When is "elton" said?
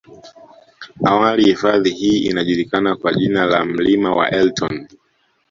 4.31-4.87